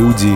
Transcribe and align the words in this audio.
Люди 0.00 0.32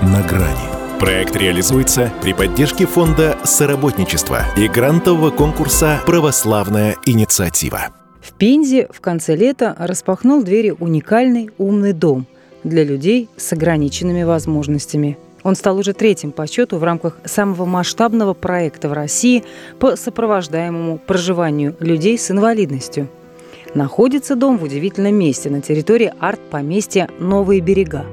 на 0.00 0.22
грани. 0.26 0.98
Проект 0.98 1.36
реализуется 1.36 2.10
при 2.22 2.32
поддержке 2.32 2.86
фонда 2.86 3.36
соработничества 3.44 4.44
и 4.56 4.66
грантового 4.68 5.28
конкурса 5.28 6.00
«Православная 6.06 6.96
инициатива». 7.04 7.88
В 8.22 8.32
Пензе 8.32 8.88
в 8.90 9.02
конце 9.02 9.36
лета 9.36 9.76
распахнул 9.78 10.42
двери 10.42 10.70
уникальный 10.70 11.50
умный 11.58 11.92
дом 11.92 12.24
для 12.64 12.84
людей 12.84 13.28
с 13.36 13.52
ограниченными 13.52 14.22
возможностями. 14.22 15.18
Он 15.42 15.56
стал 15.56 15.76
уже 15.76 15.92
третьим 15.92 16.32
по 16.32 16.46
счету 16.46 16.78
в 16.78 16.82
рамках 16.82 17.18
самого 17.26 17.66
масштабного 17.66 18.32
проекта 18.32 18.88
в 18.88 18.94
России 18.94 19.44
по 19.78 19.94
сопровождаемому 19.94 20.96
проживанию 20.96 21.76
людей 21.80 22.16
с 22.16 22.30
инвалидностью. 22.30 23.08
Находится 23.74 24.36
дом 24.36 24.56
в 24.56 24.62
удивительном 24.62 25.14
месте 25.16 25.50
на 25.50 25.60
территории 25.60 26.14
арт-поместья 26.18 27.10
«Новые 27.18 27.60
берега». 27.60 28.06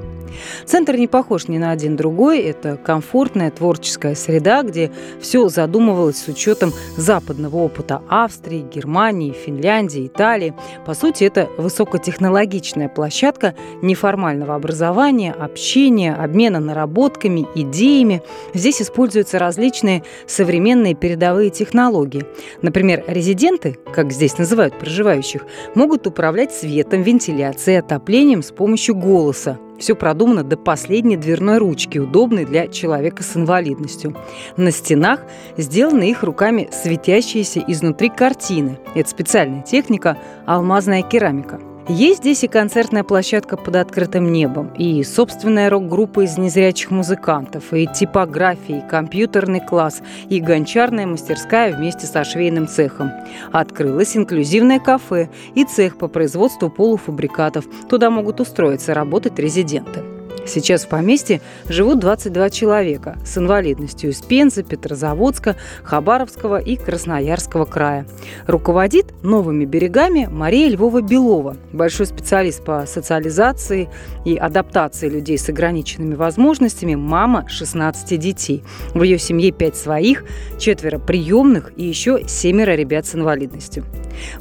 Центр 0.64 0.96
не 0.96 1.06
похож 1.06 1.48
ни 1.48 1.58
на 1.58 1.70
один 1.70 1.96
другой. 1.96 2.40
Это 2.40 2.76
комфортная 2.76 3.50
творческая 3.50 4.14
среда, 4.14 4.62
где 4.62 4.90
все 5.20 5.48
задумывалось 5.48 6.18
с 6.18 6.28
учетом 6.28 6.72
западного 6.96 7.56
опыта 7.56 8.02
Австрии, 8.08 8.66
Германии, 8.72 9.32
Финляндии, 9.32 10.06
Италии. 10.06 10.54
По 10.86 10.94
сути, 10.94 11.24
это 11.24 11.48
высокотехнологичная 11.58 12.88
площадка 12.88 13.54
неформального 13.82 14.54
образования, 14.54 15.32
общения, 15.32 16.14
обмена 16.14 16.60
наработками, 16.60 17.46
идеями. 17.54 18.22
Здесь 18.54 18.82
используются 18.82 19.38
различные 19.38 20.02
современные 20.26 20.94
передовые 20.94 21.50
технологии. 21.50 22.24
Например, 22.62 23.04
резиденты, 23.06 23.78
как 23.94 24.12
здесь 24.12 24.38
называют 24.38 24.78
проживающих, 24.78 25.46
могут 25.74 26.06
управлять 26.06 26.52
светом, 26.52 27.02
вентиляцией, 27.02 27.78
отоплением 27.78 28.42
с 28.42 28.50
помощью 28.50 28.94
голоса. 28.94 29.58
Все 29.80 29.96
продумано 29.96 30.44
до 30.44 30.58
последней 30.58 31.16
дверной 31.16 31.56
ручки, 31.56 31.96
удобной 31.96 32.44
для 32.44 32.68
человека 32.68 33.22
с 33.22 33.34
инвалидностью. 33.34 34.14
На 34.58 34.70
стенах 34.72 35.22
сделаны 35.56 36.10
их 36.10 36.22
руками 36.22 36.68
светящиеся 36.70 37.64
изнутри 37.66 38.10
картины. 38.10 38.78
Это 38.94 39.08
специальная 39.08 39.62
техника– 39.62 40.18
алмазная 40.46 41.02
керамика– 41.02 41.60
есть 41.88 42.20
здесь 42.20 42.44
и 42.44 42.48
концертная 42.48 43.04
площадка 43.04 43.56
под 43.56 43.76
открытым 43.76 44.30
небом, 44.30 44.72
и 44.74 45.02
собственная 45.02 45.70
рок-группа 45.70 46.24
из 46.24 46.38
незрячих 46.38 46.90
музыкантов, 46.90 47.72
и 47.72 47.86
типография, 47.86 48.78
и 48.78 48.88
компьютерный 48.88 49.60
класс, 49.60 50.02
и 50.28 50.40
гончарная 50.40 51.06
мастерская 51.06 51.74
вместе 51.74 52.06
со 52.06 52.24
швейным 52.24 52.68
цехом. 52.68 53.10
Открылось 53.52 54.16
инклюзивное 54.16 54.78
кафе 54.78 55.30
и 55.54 55.64
цех 55.64 55.98
по 55.98 56.08
производству 56.08 56.70
полуфабрикатов. 56.70 57.64
Туда 57.88 58.10
могут 58.10 58.40
устроиться 58.40 58.94
работать 58.94 59.38
резиденты. 59.38 60.09
Сейчас 60.46 60.84
в 60.84 60.88
поместье 60.88 61.40
живут 61.68 62.00
22 62.00 62.50
человека 62.50 63.18
с 63.24 63.38
инвалидностью 63.38 64.10
из 64.10 64.20
Пензы, 64.22 64.62
Петрозаводска, 64.62 65.56
Хабаровского 65.82 66.58
и 66.58 66.76
Красноярского 66.76 67.64
края. 67.64 68.06
Руководит 68.46 69.12
новыми 69.22 69.64
берегами 69.64 70.28
Мария 70.30 70.68
Львова-Белова, 70.70 71.56
большой 71.72 72.06
специалист 72.06 72.64
по 72.64 72.86
социализации 72.86 73.88
и 74.24 74.36
адаптации 74.36 75.08
людей 75.08 75.38
с 75.38 75.48
ограниченными 75.48 76.14
возможностями, 76.14 76.94
мама 76.94 77.46
16 77.48 78.18
детей. 78.18 78.64
В 78.94 79.02
ее 79.02 79.18
семье 79.18 79.52
5 79.52 79.76
своих, 79.76 80.24
четверо 80.58 80.98
приемных 80.98 81.72
и 81.76 81.84
еще 81.84 82.22
семеро 82.26 82.72
ребят 82.72 83.06
с 83.06 83.14
инвалидностью. 83.14 83.84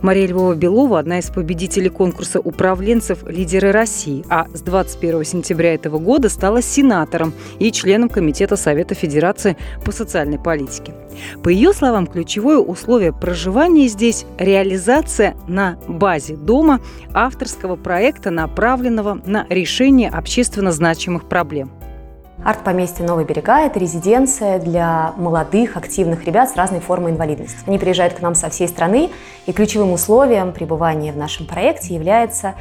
Мария 0.02 0.28
Львова-Белова– 0.28 1.00
одна 1.00 1.20
из 1.20 1.30
победителей 1.30 1.90
конкурса 1.90 2.40
управленцев 2.40 3.24
«Лидеры 3.28 3.72
России», 3.72 4.24
а 4.30 4.48
с 4.54 4.62
21 4.62 5.24
сентября 5.26 5.74
этого 5.74 6.00
года 6.00 6.30
стала 6.30 6.62
сенатором 6.62 7.34
и 7.60 7.72
членом 7.72 8.10
Комитета 8.10 8.56
Совета 8.56 8.96
Федерации 8.96 9.58
по 9.84 9.92
социальной 9.92 10.40
политике. 10.40 10.94
По 11.44 11.50
ее 11.50 11.74
словам, 11.74 12.08
ключевое 12.08 12.58
условие 12.58 13.14
проживания 13.14 13.88
здесь– 13.88 14.26
реализация 14.38 15.36
на 15.48 15.78
базе 15.88 16.36
дома 16.36 16.80
авторского 17.14 17.76
проекта, 17.76 18.32
направленного 18.32 19.22
на 19.26 19.46
решение 19.50 20.10
общественно 20.10 20.72
значимых 20.72 21.28
проблем. 21.28 21.72
Арт-поместье 22.44 23.06
«Новые 23.06 23.26
берега»– 23.26 23.60
это 23.66 23.80
резиденция 23.80 24.60
для 24.60 25.14
молодых, 25.18 25.76
активных 25.76 26.24
ребят 26.24 26.50
с 26.50 26.56
разной 26.56 26.80
формой 26.80 27.12
инвалидности. 27.12 27.58
Они 27.68 27.78
приезжают 27.78 28.14
к 28.14 28.22
нам 28.22 28.34
со 28.34 28.50
всей 28.50 28.70
страны, 28.70 29.10
и 29.46 29.52
ключевым 29.52 29.92
условием 29.92 30.54
пребывания 30.54 31.12
в 31.12 31.18
нашем 31.18 31.46
проекте 31.46 31.94
является 31.94 32.56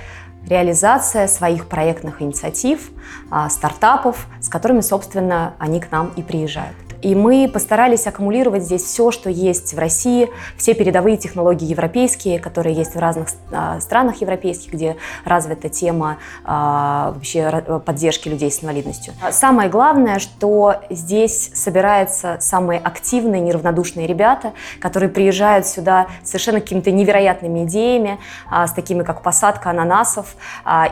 реализация 0.49 1.29
своих 1.29 1.69
проектных 1.69 2.21
инициатив, 2.21 2.91
а, 3.31 3.49
стартапов, 3.49 4.27
с 4.41 4.49
которыми, 4.49 4.81
собственно, 4.81 5.55
они 5.59 5.79
к 5.79 5.93
нам 5.93 6.13
и 6.17 6.23
приезжают. 6.23 6.75
И 7.03 7.15
мы 7.15 7.49
постарались 7.53 8.07
аккумулировать 8.07 8.65
здесь 8.65 8.83
все, 8.83 9.11
что 9.11 9.31
есть 9.31 9.75
в 9.75 9.79
России, 9.79 10.31
все 10.57 10.75
передовые 10.75 11.17
технологии 11.17 11.67
европейские, 11.67 12.39
которые 12.41 12.75
есть 12.75 12.95
в 12.95 12.99
разных 12.99 13.29
а, 13.53 13.81
странах 13.81 14.21
европейских, 14.21 14.73
где 14.73 14.97
развита 15.25 15.69
тема 15.69 16.19
а, 16.45 17.13
вообще 17.15 17.63
поддержки 17.85 18.29
людей 18.29 18.51
с 18.51 18.63
инвалидностью. 18.63 19.15
Самое 19.31 19.69
главное, 19.69 20.19
что 20.19 20.77
здесь 20.91 21.51
собираются 21.55 22.39
самые 22.41 22.81
активные, 22.81 23.41
неравнодушные 23.41 24.07
ребята, 24.07 24.53
которые 24.81 25.09
приезжают 25.09 25.67
сюда 25.67 26.09
совершенно 26.25 26.61
какими-то 26.61 26.91
невероятными 26.91 27.65
идеями, 27.65 28.19
а, 28.51 28.67
с 28.67 28.73
такими 28.73 29.03
как 29.05 29.23
посадка 29.23 29.71
ананасов 29.71 30.35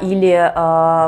или 0.00 0.52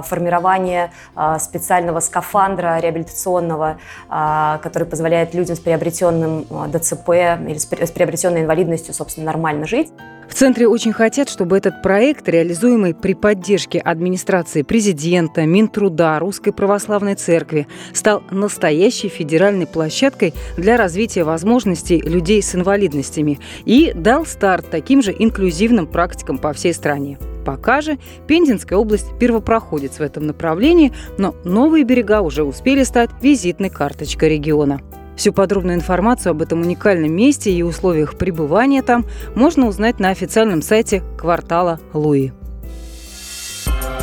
формирование 0.03 0.91
специального 1.39 2.01
скафандра 2.01 2.79
реабилитационного, 2.79 3.79
который 4.09 4.88
позволяет 4.89 5.35
людям 5.35 5.57
с 5.57 5.61
приобретенным 5.61 6.47
э, 6.51 6.79
ДЦП 6.79 7.09
или 7.09 7.59
с 7.59 7.91
приобретенной 7.91 8.43
инвалидностью, 8.43 8.95
собственно, 8.95 9.27
нормально 9.27 9.67
жить. 9.67 9.89
В 10.29 10.35
центре 10.35 10.69
очень 10.69 10.93
хотят, 10.93 11.29
чтобы 11.29 11.57
этот 11.57 11.83
проект, 11.83 12.29
реализуемый 12.29 12.95
при 12.95 13.15
поддержке 13.15 13.79
администрации 13.79 14.63
президента, 14.63 15.47
Минтруда, 15.47 16.19
Русской 16.19 16.53
Православной 16.53 17.15
Церкви, 17.15 17.67
стал 17.93 18.23
настоящей 18.31 19.09
федеральной 19.09 19.67
площадкой 19.67 20.35
для 20.57 20.77
развития 20.77 21.25
возможностей 21.25 22.01
людей 22.01 22.43
с 22.43 22.55
инвалидностями 22.55 23.41
и 23.65 23.93
дал 23.95 24.27
старт 24.27 24.67
таким 24.71 25.03
же 25.03 25.15
инклюзивным 25.19 25.87
практикам 25.87 26.39
по 26.39 26.53
всей 26.53 26.75
стране. 26.75 27.19
Пока 27.49 27.81
же 27.81 27.99
Пензенская 28.27 28.79
область 28.79 29.19
первопроходец 29.19 30.01
в 30.01 30.03
этом 30.03 30.27
направлении, 30.27 30.93
но 31.17 31.35
новые 31.45 31.83
берега 31.83 32.21
уже 32.21 32.45
успели 32.45 32.83
стать 32.83 33.09
визитной 33.23 33.71
карточкой 33.71 34.29
региона. 34.29 34.83
Всю 35.17 35.33
подробную 35.33 35.77
информацию 35.77 36.33
об 36.33 36.43
этом 36.43 36.61
уникальном 36.61 37.11
месте 37.11 37.51
и 37.51 37.63
условиях 37.63 38.19
пребывания 38.19 38.83
там 38.83 39.07
можно 39.35 39.67
узнать 39.67 39.99
на 39.99 40.11
официальном 40.11 40.61
сайте 40.61 41.03
квартала 41.17 41.81
Луи. 41.95 42.33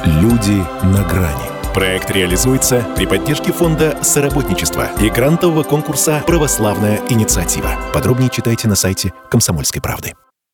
Люди 0.06 0.64
на 0.82 1.08
грани. 1.08 1.72
Проект 1.76 2.10
реализуется 2.10 2.84
при 2.96 3.06
поддержке 3.06 3.52
фонда 3.52 3.96
соработничества 4.02 4.90
и 5.00 5.12
грантового 5.12 5.62
конкурса 5.62 6.24
«Православная 6.26 7.00
инициатива». 7.10 7.70
Подробнее 7.94 8.32
читайте 8.32 8.68
на 8.68 8.74
сайте 8.74 9.14
«Комсомольской 9.30 9.84
правды». 9.84 10.14